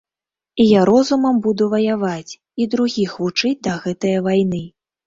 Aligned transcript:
І 0.55 0.63
я 0.69 0.81
розумам 0.89 1.35
буду 1.47 1.69
ваяваць 1.75 2.33
і 2.35 2.63
другіх 2.73 3.17
вучыць 3.27 3.57
да 3.71 3.81
гэтае 3.87 4.17
вайны. 4.33 4.69